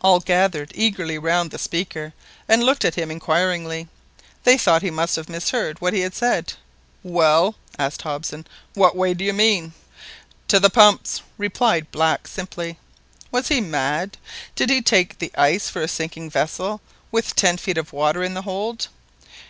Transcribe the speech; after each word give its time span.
All 0.00 0.20
gathered 0.20 0.72
eagerly 0.74 1.18
round 1.18 1.50
the 1.50 1.58
speaker, 1.58 2.14
and 2.48 2.64
looked 2.64 2.86
at 2.86 2.94
him 2.94 3.10
inquiringly. 3.10 3.86
They 4.44 4.56
thought 4.56 4.80
they 4.80 4.88
must 4.88 5.16
have 5.16 5.28
misheard 5.28 5.78
what 5.82 5.92
he 5.92 6.08
said. 6.10 6.54
"Well!" 7.02 7.54
asked 7.78 8.00
Hobson, 8.00 8.46
"what 8.72 8.96
way 8.96 9.12
do 9.12 9.26
you 9.26 9.34
mean?" 9.34 9.74
"To 10.46 10.58
the 10.58 10.70
pumps!" 10.70 11.20
replied 11.36 11.92
Black 11.92 12.26
simply. 12.26 12.78
Was 13.30 13.48
he 13.48 13.60
mad? 13.60 14.16
Did 14.54 14.70
he 14.70 14.80
take 14.80 15.18
the 15.18 15.32
ice 15.36 15.68
for 15.68 15.82
a 15.82 15.86
sinking 15.88 16.30
vessel, 16.30 16.80
with 17.12 17.36
ten 17.36 17.58
feet 17.58 17.76
of 17.76 17.92
water 17.92 18.22
in 18.24 18.32
the 18.32 18.42
hold? 18.48 18.88